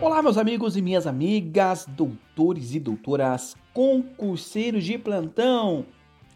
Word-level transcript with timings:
Olá, 0.00 0.22
meus 0.22 0.38
amigos 0.38 0.76
e 0.76 0.80
minhas 0.80 1.08
amigas, 1.08 1.84
doutores 1.84 2.72
e 2.72 2.78
doutoras, 2.78 3.56
concurseiros 3.74 4.84
de 4.84 4.96
plantão. 4.96 5.84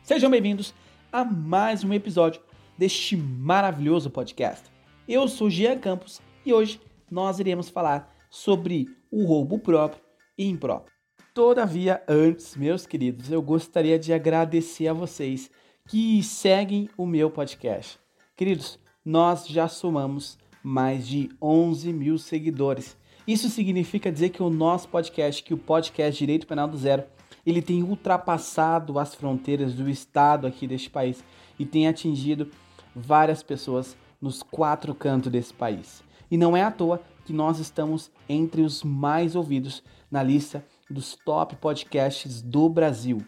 Sejam 0.03 0.29
bem-vindos 0.29 0.75
a 1.13 1.25
mais 1.25 1.85
um 1.85 1.93
episódio 1.93 2.43
deste 2.77 3.17
maravilhoso 3.17 4.11
podcast. 4.11 4.65
Eu 5.07 5.29
sou 5.29 5.49
Jean 5.49 5.79
Campos 5.79 6.21
e 6.45 6.53
hoje 6.53 6.81
nós 7.09 7.39
iremos 7.39 7.69
falar 7.69 8.13
sobre 8.29 8.89
o 9.13 9.25
roubo 9.25 9.61
próprio 9.61 10.03
e 10.37 10.49
impróprio. 10.49 10.93
Todavia, 11.33 12.03
antes, 12.09 12.57
meus 12.57 12.85
queridos, 12.85 13.31
eu 13.31 13.41
gostaria 13.41 13.97
de 13.97 14.13
agradecer 14.13 14.89
a 14.89 14.93
vocês 14.93 15.49
que 15.89 16.21
seguem 16.25 16.91
o 16.97 17.07
meu 17.07 17.31
podcast. 17.31 17.97
Queridos, 18.37 18.77
nós 19.05 19.47
já 19.47 19.69
somamos 19.69 20.37
mais 20.65 21.07
de 21.07 21.31
11 21.41 21.93
mil 21.93 22.19
seguidores. 22.19 23.01
Isso 23.27 23.49
significa 23.49 24.11
dizer 24.11 24.31
que 24.31 24.43
o 24.43 24.51
nosso 24.51 24.89
podcast, 24.89 25.43
que 25.43 25.55
o 25.55 25.59
podcast 25.59 26.19
Direito 26.19 26.47
Penal 26.47 26.67
do 26.67 26.77
Zero, 26.77 27.05
ele 27.47 27.63
tem 27.63 27.83
ultrapassado 27.83 28.99
as 28.99 29.15
fronteiras 29.15 29.75
do 29.75 29.89
estado 29.89 30.47
aqui 30.47 30.67
deste 30.67 30.91
país 30.91 31.23
e 31.59 31.65
tem 31.65 31.87
atingido 31.87 32.51
várias 32.95 33.43
pessoas 33.43 33.97
nos 34.21 34.43
quatro 34.43 34.95
cantos 34.95 35.31
desse 35.31 35.53
país. 35.53 36.03
E 36.31 36.37
não 36.37 36.57
é 36.57 36.63
à 36.63 36.71
toa 36.71 37.01
que 37.25 37.33
nós 37.33 37.59
estamos 37.59 38.11
entre 38.29 38.63
os 38.63 38.83
mais 38.83 39.37
ouvidos 39.37 39.83
na 40.11 40.23
lista 40.23 40.65
dos 40.91 41.17
top 41.25 41.57
podcasts 41.57 42.43
do 42.43 42.69
Brasil. 42.69 43.23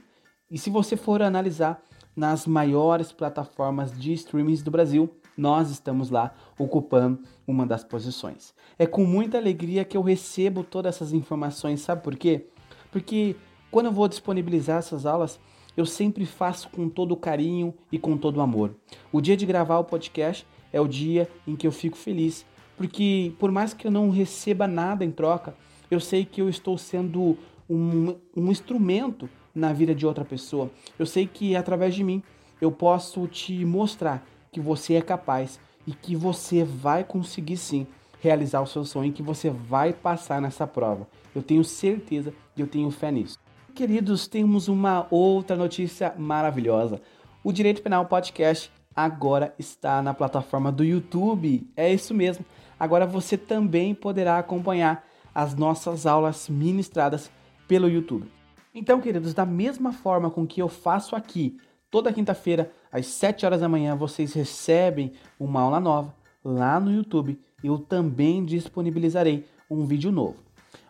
E 0.51 0.59
se 0.59 0.71
você 0.71 0.97
for 0.97 1.23
analisar 1.23 1.83
nas 2.15 2.47
maiores 2.47 3.13
plataformas 3.13 3.97
de 3.97 4.13
streamings 4.13 4.63
do 4.63 4.71
Brasil, 4.71 5.11
nós 5.37 5.71
estamos 5.71 6.11
lá 6.11 6.35
ocupando 6.59 7.21
uma 7.47 7.67
das 7.67 7.85
posições. 7.85 8.55
É 8.79 8.87
com 8.87 9.05
muita 9.05 9.39
alegria 9.39 9.85
que 9.85 9.97
eu 9.97 10.03
recebo 10.03 10.63
todas 10.63 10.97
essas 10.97 11.13
informações, 11.13 11.81
sabe 11.81 12.03
por 12.03 12.17
quê? 12.17 12.47
Porque 12.91 13.37
quando 13.71 13.87
eu 13.87 13.93
vou 13.93 14.09
disponibilizar 14.09 14.79
essas 14.79 15.05
aulas, 15.05 15.41
eu 15.77 15.85
sempre 15.85 16.25
faço 16.25 16.69
com 16.71 16.89
todo 16.89 17.17
carinho 17.17 17.75
e 17.91 17.99
com 17.99 18.17
todo 18.17 18.41
amor. 18.41 18.75
O 19.13 19.21
dia 19.21 19.37
de 19.37 19.45
gravar 19.45 19.79
o 19.79 19.85
podcast 19.85 20.47
é 20.73 20.81
o 20.81 20.87
dia 20.87 21.29
em 21.47 21.57
que 21.57 21.67
eu 21.67 21.73
fico 21.73 21.97
feliz, 21.97 22.47
porque 22.77 23.33
por 23.39 23.51
mais 23.51 23.75
que 23.75 23.87
eu 23.87 23.91
não 23.91 24.11
receba 24.11 24.67
nada 24.67 25.05
em 25.05 25.11
troca, 25.11 25.57
eu 25.91 25.99
sei 26.01 26.25
que 26.25 26.41
eu 26.41 26.49
estou 26.49 26.79
sendo 26.79 27.37
um, 27.69 28.15
um 28.37 28.51
instrumento 28.51 29.29
na 29.55 29.73
vida 29.73 29.95
de 29.95 30.07
outra 30.07 30.25
pessoa. 30.25 30.71
Eu 30.99 31.07
sei 31.07 31.27
que 31.27 31.55
através 31.55 31.95
de 31.95 32.03
mim 32.03 32.23
eu 32.61 32.73
posso 32.73 33.27
te 33.27 33.65
mostrar 33.65 34.27
que 34.55 34.61
você 34.61 34.95
é 34.95 35.03
capaz 35.03 35.59
e 35.85 35.93
que 35.93 36.15
você 36.15 36.63
vai 36.63 37.03
conseguir 37.03 37.57
sim 37.57 37.89
realizar 38.21 38.61
o 38.61 38.67
seu 38.67 38.85
sonho, 38.85 39.13
que 39.13 39.23
você 39.23 39.51
vai 39.51 39.93
passar 39.93 40.41
nessa 40.41 40.65
prova. 40.65 41.09
Eu 41.35 41.43
tenho 41.43 41.65
certeza 41.65 42.33
e 42.57 42.61
eu 42.61 42.69
tenho 42.69 42.89
fé 42.93 43.11
nisso. 43.11 43.37
Queridos, 43.75 44.29
temos 44.29 44.69
uma 44.69 45.09
outra 45.11 45.57
notícia 45.57 46.15
maravilhosa. 46.17 47.03
O 47.43 47.51
Direito 47.51 47.83
Penal 47.83 48.07
Podcast 48.07 48.71
agora 48.95 49.53
está 49.59 50.01
na 50.01 50.15
plataforma 50.15 50.71
do 50.71 50.85
YouTube. 50.85 51.69
É 51.77 51.93
isso 51.93 52.15
mesmo. 52.15 52.45
Agora 52.79 53.05
você 53.05 53.37
também 53.37 53.93
poderá 53.93 54.39
acompanhar 54.39 55.05
as 55.35 55.57
nossas 55.57 56.07
aulas 56.07 56.49
ministradas 56.49 57.29
pelo 57.67 57.91
YouTube. 57.91 58.31
Então, 58.73 59.01
queridos, 59.01 59.35
da 59.35 59.45
mesma 59.45 59.93
forma 59.93 60.31
com 60.31 60.47
que 60.47 60.63
eu 60.63 60.69
faço 60.69 61.17
aqui, 61.17 61.57
toda 61.91 62.13
quinta-feira, 62.13 62.73
às 62.95 63.07
7 63.07 63.45
horas 63.45 63.61
da 63.61 63.69
manhã, 63.69 63.97
vocês 63.97 64.33
recebem 64.35 65.15
uma 65.39 65.63
aula 65.63 65.81
nova 65.81 66.15
lá 66.45 66.79
no 66.79 66.93
YouTube. 66.93 67.41
Eu 67.61 67.77
também 67.77 68.45
disponibilizarei 68.45 69.45
um 69.69 69.85
vídeo 69.85 70.13
novo. 70.13 70.37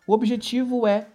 O 0.06 0.12
objetivo 0.12 0.86
é, 0.86 1.06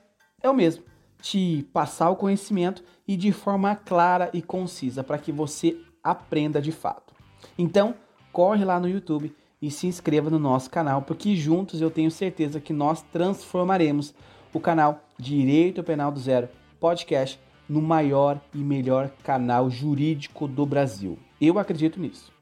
é 0.42 0.50
o 0.50 0.54
mesmo, 0.54 0.84
te 1.22 1.64
passar 1.72 2.10
o 2.10 2.16
conhecimento 2.16 2.84
e 3.08 3.16
de 3.16 3.32
forma 3.32 3.76
clara 3.76 4.32
e 4.34 4.42
concisa 4.42 5.04
para 5.04 5.20
que 5.20 5.32
você 5.32 5.78
aprenda 6.04 6.60
de 6.60 6.72
fato. 6.72 7.14
Então, 7.56 7.94
corre 8.34 8.66
lá 8.66 8.80
no 8.80 8.90
YouTube 8.90 9.32
e 9.62 9.70
se 9.70 9.86
inscreva 9.86 10.32
no 10.32 10.40
nosso 10.40 10.72
canal, 10.72 11.04
porque 11.04 11.36
juntos 11.36 11.82
eu 11.82 11.92
tenho 11.92 12.10
certeza 12.10 12.60
que 12.60 12.74
nós 12.74 13.04
transformaremos 13.12 14.12
o 14.52 14.60
canal 14.60 15.04
Direito 15.20 15.84
Penal 15.84 16.12
do 16.12 16.20
Zero 16.20 16.50
podcast 16.80 17.40
no 17.70 17.82
maior 17.82 18.42
e 18.54 18.58
melhor 18.58 19.12
canal 19.24 19.70
jurídico 19.70 20.48
do 20.48 20.66
Brasil. 20.66 21.20
Eu 21.40 21.60
acredito 21.60 22.00
nisso. 22.00 22.34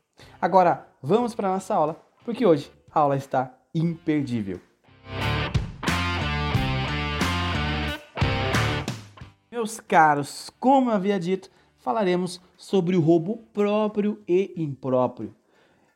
Agora, 0.42 0.88
vamos 1.02 1.36
para 1.36 1.50
a 1.50 1.54
nossa 1.54 1.76
aula, 1.76 2.02
porque 2.24 2.46
hoje 2.46 2.72
a 2.92 3.02
aula 3.02 3.18
está 3.18 3.54
imperdível. 3.76 4.62
Meus 9.52 9.80
caros, 9.80 10.50
como 10.60 10.90
eu 10.90 10.96
havia 10.96 11.20
dito, 11.20 11.50
falaremos 11.78 12.40
sobre 12.56 12.96
o 12.96 13.02
roubo 13.02 13.38
próprio 13.54 14.22
e 14.28 14.54
impróprio. 14.56 15.36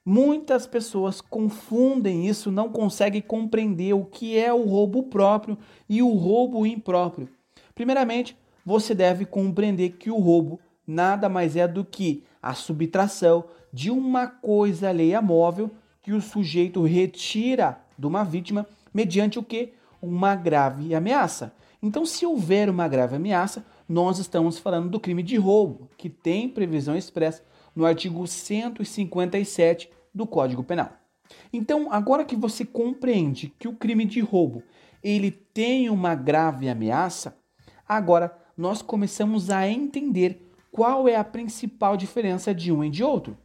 Muitas 0.04 0.66
pessoas 0.66 1.22
confundem 1.22 2.28
isso, 2.28 2.52
não 2.52 2.70
conseguem 2.70 3.22
compreender 3.22 3.94
o 3.94 4.04
que 4.04 4.36
é 4.36 4.52
o 4.52 4.64
roubo 4.64 5.04
próprio 5.04 5.58
e 5.88 6.02
o 6.02 6.12
roubo 6.14 6.66
impróprio. 6.66 7.30
Primeiramente, 7.76 8.36
você 8.66 8.94
deve 8.94 9.26
compreender 9.26 9.92
que 9.92 10.10
o 10.10 10.20
roubo 10.20 10.60
nada 10.86 11.30
mais 11.30 11.56
é 11.56 11.68
do 11.68 11.86
que 11.86 12.24
a 12.42 12.54
subtração 12.54 13.46
de 13.72 13.90
uma 13.90 14.28
coisa 14.28 14.90
alheia 14.90 15.22
móvel 15.22 15.72
que 16.02 16.12
o 16.12 16.22
sujeito 16.22 16.84
retira 16.84 17.80
de 17.98 18.08
uma 18.08 18.24
vítima 18.24 18.68
mediante 18.94 19.40
o 19.40 19.44
que? 19.44 19.74
Uma 20.02 20.36
grave 20.36 20.94
ameaça. 20.96 21.54
Então, 21.82 22.06
se 22.06 22.26
houver 22.26 22.70
uma 22.70 22.88
grave 22.88 23.16
ameaça, 23.16 23.66
nós 23.88 24.20
estamos 24.20 24.58
falando 24.58 24.90
do 24.90 25.00
crime 25.00 25.24
de 25.24 25.36
roubo, 25.38 25.90
que 25.98 26.10
tem 26.10 26.50
previsão 26.50 26.96
expressa 26.96 27.44
no 27.76 27.86
artigo 27.86 28.26
157 28.26 29.90
do 30.14 30.28
Código 30.28 30.64
Penal. 30.64 30.92
Então, 31.54 31.92
agora 31.92 32.26
que 32.26 32.36
você 32.36 32.66
compreende 32.66 33.54
que 33.58 33.68
o 33.68 33.76
crime 33.76 34.06
de 34.06 34.20
roubo 34.20 34.64
ele 35.04 35.32
tem 35.32 35.90
uma 35.90 36.14
grave 36.14 36.70
ameaça, 36.70 37.36
agora 37.88 38.36
nós 38.62 38.82
começamos 38.82 39.50
a 39.50 39.68
entender 39.68 40.48
qual 40.72 41.08
é 41.08 41.16
a 41.16 41.24
principal 41.24 41.98
diferença 41.98 42.54
de 42.54 42.72
um 42.72 42.84
e 42.84 42.90
de 42.90 43.04
outro. 43.04 43.36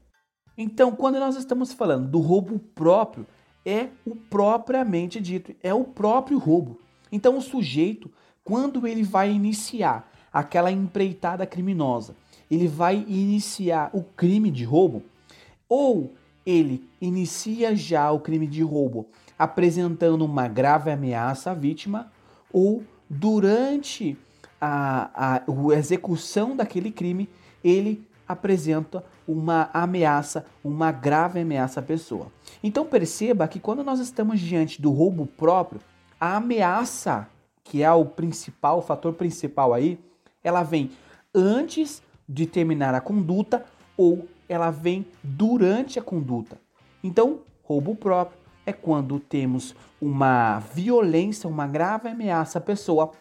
Então, 0.56 0.92
quando 0.92 1.18
nós 1.18 1.36
estamos 1.36 1.72
falando 1.72 2.06
do 2.06 2.20
roubo 2.20 2.58
próprio, 2.58 3.26
é 3.64 3.88
o 4.04 4.14
propriamente 4.14 5.18
dito, 5.18 5.54
é 5.62 5.72
o 5.72 5.84
próprio 5.84 6.38
roubo. 6.38 6.78
Então, 7.10 7.38
o 7.38 7.42
sujeito, 7.42 8.10
quando 8.44 8.86
ele 8.86 9.02
vai 9.02 9.32
iniciar 9.32 10.12
aquela 10.32 10.70
empreitada 10.70 11.46
criminosa, 11.46 12.14
ele 12.50 12.68
vai 12.68 12.96
iniciar 13.08 13.90
o 13.94 14.02
crime 14.02 14.50
de 14.50 14.64
roubo, 14.64 15.02
ou 15.66 16.12
ele 16.44 16.86
inicia 17.00 17.74
já 17.74 18.12
o 18.12 18.20
crime 18.20 18.46
de 18.46 18.62
roubo 18.62 19.06
apresentando 19.38 20.24
uma 20.24 20.46
grave 20.46 20.90
ameaça 20.90 21.50
à 21.50 21.54
vítima, 21.54 22.12
ou 22.52 22.84
durante 23.08 24.16
a, 24.60 25.10
a, 25.14 25.42
a 25.46 25.74
execução 25.76 26.56
daquele 26.56 26.90
crime, 26.90 27.28
ele 27.62 28.06
apresenta 28.28 29.04
uma 29.26 29.70
ameaça, 29.72 30.46
uma 30.62 30.90
grave 30.90 31.40
ameaça 31.40 31.80
à 31.80 31.82
pessoa. 31.82 32.26
Então 32.62 32.84
perceba 32.84 33.46
que 33.46 33.60
quando 33.60 33.84
nós 33.84 34.00
estamos 34.00 34.40
diante 34.40 34.80
do 34.80 34.90
roubo 34.90 35.26
próprio, 35.26 35.80
a 36.20 36.36
ameaça, 36.36 37.28
que 37.62 37.82
é 37.82 37.92
o 37.92 38.04
principal, 38.04 38.78
o 38.78 38.82
fator 38.82 39.12
principal 39.12 39.72
aí, 39.74 39.98
ela 40.42 40.62
vem 40.62 40.90
antes 41.34 42.02
de 42.28 42.46
terminar 42.46 42.94
a 42.94 43.00
conduta 43.00 43.64
ou 43.96 44.26
ela 44.48 44.70
vem 44.70 45.06
durante 45.22 45.98
a 45.98 46.02
conduta. 46.02 46.58
Então, 47.02 47.40
roubo 47.62 47.94
próprio 47.94 48.38
é 48.64 48.72
quando 48.72 49.20
temos 49.20 49.74
uma 50.00 50.58
violência, 50.58 51.48
uma 51.48 51.66
grave 51.66 52.08
ameaça 52.08 52.58
à 52.58 52.60
pessoa 52.60 53.12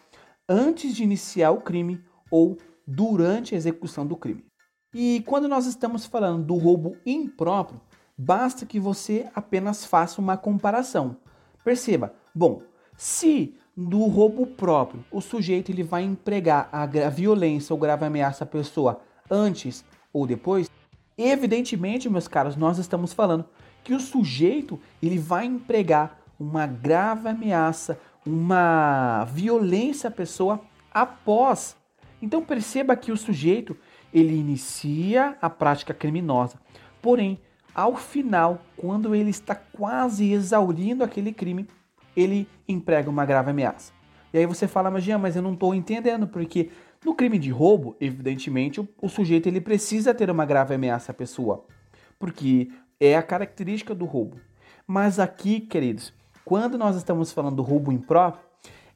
antes 0.48 0.96
de 0.96 1.04
iniciar 1.04 1.52
o 1.52 1.62
crime 1.62 2.04
ou 2.30 2.58
durante 2.86 3.56
a 3.56 3.58
execução 3.58 4.06
do 4.06 4.16
crime. 4.16 4.46
E 4.94 5.22
quando 5.26 5.48
nós 5.48 5.66
estamos 5.66 6.06
falando 6.06 6.44
do 6.46 6.56
roubo 6.56 6.96
impróprio, 7.06 7.82
basta 8.18 8.66
que 8.66 8.80
você 8.80 9.28
apenas 9.36 9.86
faça 9.86 10.22
uma 10.22 10.38
comparação. 10.38 11.18
Perceba, 11.64 12.14
bom, 12.34 12.62
se 12.96 13.56
no 13.76 14.06
roubo 14.06 14.48
próprio 14.48 15.04
o 15.12 15.20
sujeito 15.20 15.70
ele 15.70 15.84
vai 15.84 16.04
empregar 16.04 16.70
a 16.72 16.86
violência 17.10 17.74
ou 17.74 17.80
grave 17.80 18.06
ameaça 18.06 18.46
à 18.46 18.48
pessoa 18.48 19.02
antes 19.30 19.84
ou 20.14 20.26
depois, 20.26 20.70
evidentemente, 21.18 22.10
meus 22.10 22.28
caros, 22.28 22.56
nós 22.56 22.78
estamos 22.78 23.12
falando 23.12 23.46
que 23.84 23.94
o 23.94 24.00
sujeito 24.00 24.80
ele 25.02 25.18
vai 25.18 25.46
empregar 25.46 26.22
uma 26.40 26.66
grave 26.66 27.28
ameaça, 27.28 28.00
uma 28.26 29.26
violência 29.26 30.08
à 30.08 30.12
pessoa 30.12 30.62
após. 30.92 31.78
Então 32.22 32.44
perceba 32.44 32.96
que 32.96 33.12
o 33.12 33.18
sujeito 33.18 33.78
ele 34.14 34.36
inicia 34.36 35.38
a 35.42 35.50
prática 35.50 35.94
criminosa, 35.94 36.60
porém 37.02 37.40
ao 37.76 37.98
final, 37.98 38.62
quando 38.78 39.14
ele 39.14 39.30
está 39.30 39.54
quase 39.54 40.32
exaurindo 40.32 41.04
aquele 41.04 41.34
crime, 41.34 41.68
ele 42.16 42.48
emprega 42.66 43.10
uma 43.10 43.26
grave 43.26 43.52
ameaça. 43.52 43.92
E 44.34 44.38
aí 44.38 44.46
você 44.46 44.66
fala, 44.66 44.90
mas 44.90 45.04
Jean, 45.04 45.18
mas 45.18 45.36
eu 45.36 45.42
não 45.42 45.54
estou 45.54 45.76
entendendo, 45.76 46.26
porque 46.26 46.70
no 47.04 47.14
crime 47.14 47.38
de 47.38 47.50
roubo, 47.50 47.98
evidentemente, 48.00 48.80
o, 48.80 48.88
o 49.02 49.10
sujeito 49.10 49.48
ele 49.48 49.60
precisa 49.60 50.14
ter 50.14 50.30
uma 50.30 50.46
grave 50.46 50.74
ameaça 50.74 51.12
à 51.12 51.16
pessoa, 51.16 51.66
porque 52.18 52.72
é 52.98 53.18
a 53.18 53.22
característica 53.22 53.94
do 53.94 54.06
roubo. 54.06 54.40
Mas 54.88 55.20
aqui, 55.20 55.60
queridos, 55.60 56.14
quando 56.46 56.78
nós 56.78 56.96
estamos 56.96 57.32
falando 57.32 57.56
do 57.56 57.64
roubo 57.64 57.92
impróprio, 57.92 58.46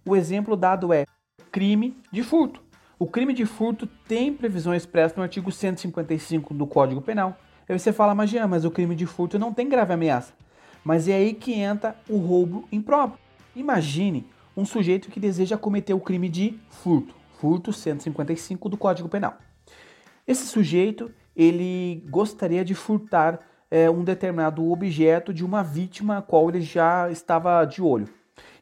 o 0.05 0.15
exemplo 0.15 0.55
dado 0.55 0.93
é 0.93 1.05
crime 1.51 1.97
de 2.11 2.21
furto. 2.21 2.61
O 2.99 3.07
crime 3.07 3.33
de 3.33 3.45
furto 3.45 3.87
tem 4.07 4.31
previsão 4.31 4.73
expressa 4.73 5.15
no 5.17 5.23
artigo 5.23 5.51
155 5.51 6.53
do 6.53 6.67
Código 6.67 7.01
Penal. 7.01 7.35
Aí 7.67 7.77
você 7.77 7.91
fala, 7.91 8.13
mas 8.13 8.29
Jean, 8.29 8.47
mas 8.47 8.65
o 8.65 8.71
crime 8.71 8.95
de 8.95 9.07
furto 9.07 9.39
não 9.39 9.51
tem 9.51 9.67
grave 9.67 9.93
ameaça. 9.93 10.33
Mas 10.83 11.07
é 11.07 11.13
aí 11.13 11.33
que 11.33 11.53
entra 11.53 11.95
o 12.07 12.17
roubo 12.17 12.67
impróprio. 12.71 13.19
Imagine 13.55 14.27
um 14.55 14.63
sujeito 14.63 15.09
que 15.09 15.19
deseja 15.19 15.57
cometer 15.57 15.93
o 15.93 15.99
crime 15.99 16.29
de 16.29 16.59
furto, 16.69 17.15
furto 17.39 17.73
155 17.73 18.69
do 18.69 18.77
Código 18.77 19.09
Penal. 19.09 19.37
Esse 20.27 20.45
sujeito, 20.45 21.11
ele 21.35 22.03
gostaria 22.09 22.63
de 22.63 22.75
furtar 22.75 23.39
é, 23.69 23.89
um 23.89 24.03
determinado 24.03 24.69
objeto 24.71 25.33
de 25.33 25.45
uma 25.45 25.63
vítima 25.63 26.17
a 26.17 26.21
qual 26.21 26.49
ele 26.49 26.61
já 26.61 27.09
estava 27.09 27.63
de 27.65 27.81
olho. 27.81 28.09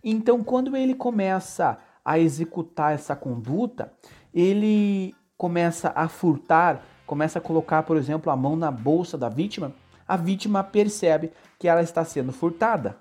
Então, 0.03 0.43
quando 0.43 0.75
ele 0.75 0.93
começa 0.93 1.77
a 2.03 2.17
executar 2.17 2.93
essa 2.93 3.15
conduta, 3.15 3.91
ele 4.33 5.15
começa 5.37 5.91
a 5.95 6.07
furtar 6.07 6.83
começa 7.07 7.39
a 7.39 7.41
colocar, 7.41 7.83
por 7.83 7.95
exemplo, 7.95 8.29
a 8.31 8.35
mão 8.35 8.57
na 8.57 8.69
bolsa 8.69 9.17
da 9.17 9.29
vítima, 9.29 9.71
a 10.05 10.17
vítima 10.17 10.61
percebe 10.63 11.31
que 11.57 11.67
ela 11.67 11.81
está 11.81 12.03
sendo 12.03 12.33
furtada. 12.33 12.97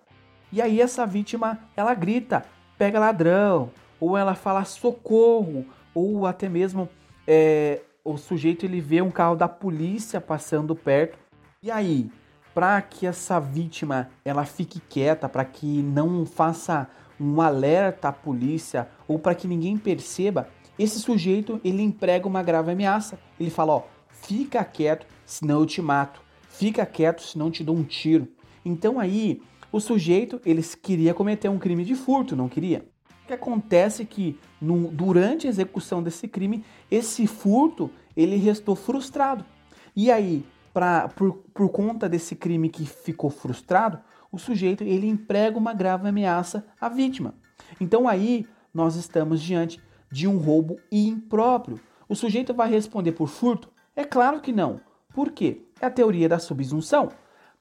E 0.53 0.63
aí 0.63 0.81
essa 0.81 1.05
vítima, 1.05 1.59
ela 1.77 1.93
grita, 1.93 2.45
pega 2.79 3.01
ladrão, 3.01 3.71
ou 4.01 4.17
ela 4.17 4.35
fala 4.35 4.65
socorro, 4.65 5.67
ou 5.93 6.25
até 6.25 6.49
mesmo 6.49 6.89
é, 7.27 7.81
o 8.05 8.17
sujeito 8.17 8.65
ele 8.65 8.81
vê 8.81 9.03
um 9.03 9.11
carro 9.11 9.35
da 9.35 9.49
polícia 9.49 10.21
passando 10.21 10.75
perto. 10.77 11.19
E 11.63 11.71
aí, 11.71 12.11
para 12.55 12.81
que 12.83 13.07
essa 13.07 13.41
vítima 13.41 14.11
ela 14.25 14.45
fique 14.45 14.81
quieta, 14.81 15.29
para 15.29 15.45
que 15.45 15.83
não 15.83 16.25
faça 16.25 16.89
um 17.19 17.41
alerta 17.41 18.09
à 18.09 18.13
polícia 18.13 18.89
ou 19.09 19.19
para 19.19 19.35
que 19.35 19.49
ninguém 19.49 19.77
perceba, 19.77 20.49
esse 20.79 21.01
sujeito 21.01 21.61
ele 21.65 21.83
emprega 21.83 22.29
uma 22.29 22.43
grave 22.43 22.71
ameaça. 22.71 23.19
Ele 23.39 23.51
fala, 23.51 23.75
ó, 23.75 23.83
Fica 24.23 24.65
quieto, 24.65 25.07
senão 25.25 25.61
eu 25.61 25.67
te 25.67 25.81
mato. 25.83 26.21
Fica 26.49 26.85
quieto, 26.87 27.23
senão 27.23 27.47
eu 27.47 27.53
te 27.53 27.63
dou 27.63 27.77
um 27.77 27.85
tiro. 27.85 28.27
Então 28.65 28.99
aí, 28.99 29.41
o 29.71 29.79
sujeito, 29.79 30.41
eles 30.45 30.75
queria 30.75 31.15
cometer 31.15 31.49
um 31.49 31.59
crime 31.59 31.85
de 31.85 31.95
furto, 31.95 32.35
não 32.35 32.49
queria? 32.49 32.89
O 33.23 33.27
que 33.27 33.33
acontece 33.35 34.03
é 34.03 34.05
que 34.05 34.39
no, 34.61 34.89
durante 34.89 35.47
a 35.47 35.51
execução 35.51 36.03
desse 36.03 36.27
crime, 36.27 36.65
esse 36.91 37.27
furto, 37.27 37.91
ele 38.17 38.37
restou 38.37 38.75
frustrado. 38.75 39.45
E 39.95 40.11
aí, 40.11 40.45
pra, 40.77 41.09
por, 41.09 41.33
por 41.55 41.71
conta 41.71 42.07
desse 42.07 42.37
crime 42.37 42.69
que 42.69 42.85
ficou 42.85 43.31
frustrado, 43.31 43.99
o 44.31 44.39
sujeito, 44.39 44.85
ele 44.85 45.07
emprega 45.07 45.57
uma 45.57 45.73
grave 45.73 46.07
ameaça 46.07 46.67
à 46.79 46.87
vítima. 46.87 47.33
Então 47.81 48.07
aí, 48.07 48.47
nós 48.75 48.95
estamos 48.95 49.41
diante 49.41 49.81
de 50.13 50.29
um 50.29 50.37
roubo 50.37 50.79
impróprio. 50.93 51.81
O 52.07 52.15
sujeito 52.15 52.53
vai 52.53 52.69
responder 52.69 53.13
por 53.13 53.27
furto? 53.27 53.71
É 53.97 54.05
claro 54.05 54.43
que 54.43 54.53
não. 54.53 54.79
Por 55.15 55.31
quê? 55.31 55.63
É 55.81 55.87
a 55.87 55.91
teoria 55.91 56.29
da 56.29 56.39
subsunção. 56.39 57.09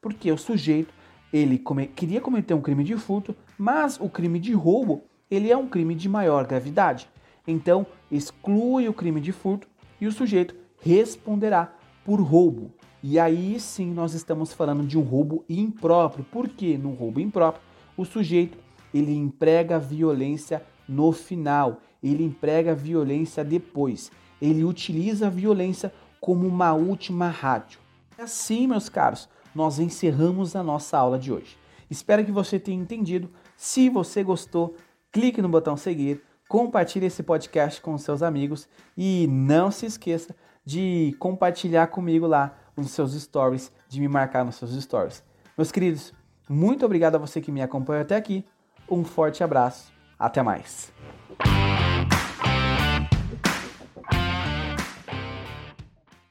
Porque 0.02 0.30
o 0.30 0.38
sujeito, 0.38 0.94
ele 1.32 1.58
come, 1.58 1.88
queria 1.88 2.20
cometer 2.20 2.54
um 2.54 2.62
crime 2.62 2.84
de 2.84 2.98
furto, 2.98 3.34
mas 3.58 3.98
o 3.98 4.10
crime 4.10 4.42
de 4.42 4.52
roubo, 4.52 5.06
ele 5.32 5.50
é 5.50 5.56
um 5.56 5.70
crime 5.70 5.96
de 5.96 6.10
maior 6.10 6.46
gravidade. 6.46 7.08
Então, 7.48 7.88
exclui 8.12 8.90
o 8.90 8.94
crime 8.94 9.22
de 9.22 9.32
furto 9.32 9.70
e 10.02 10.06
o 10.06 10.12
sujeito 10.12 10.54
responderá 10.82 11.74
por 12.04 12.20
roubo. 12.20 12.74
E 13.07 13.19
aí 13.19 13.60
sim 13.60 13.94
nós 13.94 14.16
estamos 14.16 14.52
falando 14.52 14.84
de 14.84 14.98
um 14.98 15.04
roubo 15.04 15.46
impróprio. 15.48 16.25
Porque 16.31 16.75
no 16.75 16.90
roubo 16.90 17.19
impróprio, 17.19 17.63
o 17.96 18.04
sujeito 18.04 18.57
ele 18.92 19.13
emprega 19.13 19.78
violência 19.78 20.66
no 20.90 21.12
final, 21.12 21.81
ele 22.02 22.24
emprega 22.24 22.74
violência 22.74 23.44
depois, 23.44 24.12
ele 24.42 24.63
utiliza 24.63 25.28
a 25.28 25.30
violência 25.30 25.94
como 26.19 26.48
uma 26.48 26.74
última 26.74 27.28
rádio. 27.28 27.80
E 28.18 28.24
assim, 28.24 28.66
meus 28.66 28.90
caros, 28.90 29.30
nós 29.54 29.78
encerramos 29.78 30.56
a 30.56 30.63
nossa 30.63 30.98
aula 30.98 31.19
de 31.19 31.31
hoje. 31.31 31.60
Espero 31.88 32.25
que 32.25 32.31
você 32.31 32.57
tenha 32.60 32.81
entendido. 32.81 33.30
Se 33.56 33.88
você 33.88 34.24
gostou, 34.24 34.75
clique 35.12 35.44
no 35.44 35.50
botão 35.50 35.78
seguir, 35.78 36.24
compartilhe 36.50 37.06
esse 37.06 37.22
podcast 37.22 37.80
com 37.81 37.96
seus 38.00 38.24
amigos 38.24 38.68
e 38.98 39.28
não 39.28 39.69
se 39.69 39.86
esqueça 39.86 40.36
de 40.66 41.16
compartilhar 41.19 41.86
comigo 41.88 42.25
lá 42.25 42.65
nos 42.75 42.92
seus 42.92 43.13
stories, 43.13 43.72
de 43.88 44.00
me 44.00 44.07
marcar 44.07 44.44
nos 44.44 44.56
seus 44.56 44.72
stories. 44.81 45.24
Meus 45.57 45.72
queridos, 45.72 46.13
muito 46.50 46.86
obrigado 46.86 47.16
a 47.16 47.19
você 47.19 47.42
que 47.42 47.51
me 47.51 47.62
acompanhou 47.62 48.01
até 48.01 48.16
aqui. 48.16 48.45
Um 48.89 49.04
forte 49.04 49.44
abraço. 49.44 49.94
Até 50.18 50.42
mais. 50.42 50.94